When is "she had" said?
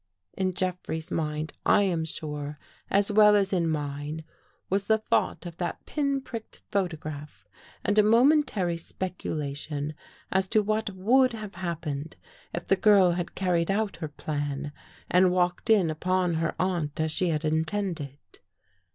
17.11-17.45